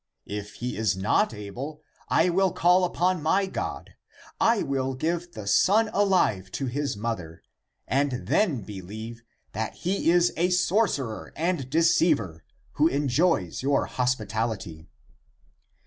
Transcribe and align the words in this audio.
If 0.25 0.53
he 0.55 0.77
is 0.77 0.97
not 0.97 1.31
able, 1.31 1.83
I 2.09 2.29
will 2.31 2.51
call 2.51 2.85
upon 2.85 3.21
my 3.21 3.45
God. 3.45 3.91
I 4.39 4.63
will 4.63 4.95
give 4.95 5.33
the 5.33 5.45
son 5.45 5.91
alive 5.93 6.51
to 6.53 6.65
his 6.65 6.97
mother, 6.97 7.43
and 7.87 8.25
(then) 8.25 8.63
believe, 8.63 9.21
that 9.51 9.75
he 9.75 10.09
is 10.09 10.33
a 10.35 10.49
sorcerer 10.49 11.31
and 11.35 11.69
deceiver, 11.69 12.43
who 12.71 12.87
enjoys 12.87 13.61
your 13.61 13.85
hospitality." 13.85 14.87